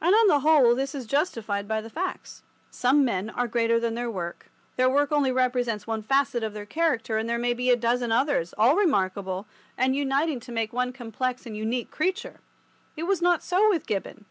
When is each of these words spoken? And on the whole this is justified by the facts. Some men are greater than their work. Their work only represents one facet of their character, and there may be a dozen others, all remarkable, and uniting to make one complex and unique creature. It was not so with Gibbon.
And 0.00 0.14
on 0.14 0.26
the 0.26 0.40
whole 0.40 0.74
this 0.74 0.94
is 0.94 1.04
justified 1.04 1.68
by 1.68 1.82
the 1.82 1.90
facts. 1.90 2.44
Some 2.70 3.04
men 3.04 3.28
are 3.28 3.46
greater 3.46 3.78
than 3.78 3.94
their 3.94 4.10
work. 4.10 4.50
Their 4.76 4.88
work 4.88 5.12
only 5.12 5.30
represents 5.30 5.86
one 5.86 6.02
facet 6.02 6.42
of 6.42 6.54
their 6.54 6.64
character, 6.64 7.18
and 7.18 7.28
there 7.28 7.36
may 7.36 7.52
be 7.52 7.68
a 7.68 7.76
dozen 7.76 8.10
others, 8.10 8.54
all 8.56 8.74
remarkable, 8.74 9.46
and 9.76 9.94
uniting 9.94 10.40
to 10.40 10.50
make 10.50 10.72
one 10.72 10.94
complex 10.94 11.44
and 11.44 11.54
unique 11.54 11.90
creature. 11.90 12.40
It 12.96 13.02
was 13.02 13.20
not 13.20 13.42
so 13.42 13.68
with 13.68 13.84
Gibbon. 13.86 14.24